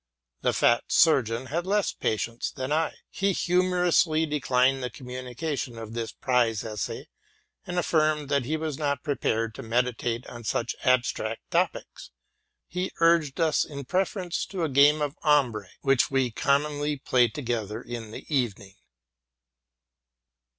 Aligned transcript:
The 0.41 0.51
fat 0.51 0.85
surgeon 0.87 1.45
had 1.45 1.67
less 1.67 1.93
patience 1.93 2.49
than 2.49 2.71
I: 2.71 2.95
he 3.11 3.33
humorously 3.33 4.25
declined 4.25 4.81
the 4.81 4.89
communication 4.89 5.77
of 5.77 5.93
this 5.93 6.11
prize 6.11 6.63
essay, 6.63 7.07
and 7.67 7.77
aflirmed 7.77 8.27
that 8.29 8.45
he 8.45 8.57
was 8.57 8.79
not 8.79 9.03
prepared 9.03 9.53
to 9.53 9.61
meditate 9.61 10.25
on 10.25 10.43
such 10.43 10.75
abstract 10.83 11.41
topics. 11.51 12.09
He 12.67 12.91
urged 12.99 13.39
us 13.39 13.63
in 13.63 13.85
preference 13.85 14.43
to 14.47 14.63
a 14.63 14.69
game 14.69 15.03
of 15.03 15.15
ombre, 15.21 15.69
which 15.81 16.09
we 16.09 16.31
commonly 16.31 16.97
played 16.97 17.35
together 17.35 17.79
in 17.79 18.09
the 18.09 18.25
evening. 18.27 18.73